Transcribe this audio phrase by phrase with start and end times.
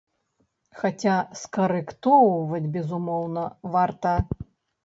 [0.83, 4.19] Хаця скарэктоўваць, безумоўна, варта.